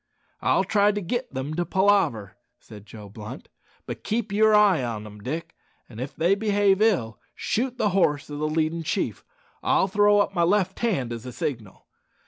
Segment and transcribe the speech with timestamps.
[0.41, 3.49] "I'll try to git them to palaver," said Joe Blunt;
[3.85, 5.53] "but keep yer eye on 'em, Dick,
[5.87, 9.23] an' if they behave ill, shoot the horse o' the leadin' chief.
[9.61, 11.85] I'll throw up my left hand, as a signal.